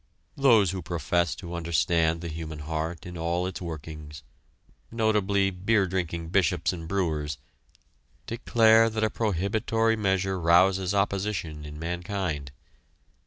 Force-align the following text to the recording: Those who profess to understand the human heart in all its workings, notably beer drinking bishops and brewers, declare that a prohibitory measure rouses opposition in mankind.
Those 0.35 0.71
who 0.71 0.81
profess 0.81 1.35
to 1.35 1.53
understand 1.53 2.21
the 2.21 2.27
human 2.27 2.57
heart 2.57 3.05
in 3.05 3.19
all 3.19 3.45
its 3.45 3.61
workings, 3.61 4.23
notably 4.89 5.51
beer 5.51 5.85
drinking 5.85 6.29
bishops 6.29 6.73
and 6.73 6.87
brewers, 6.87 7.37
declare 8.25 8.89
that 8.89 9.03
a 9.03 9.11
prohibitory 9.11 9.95
measure 9.95 10.39
rouses 10.39 10.95
opposition 10.95 11.65
in 11.65 11.77
mankind. 11.77 12.51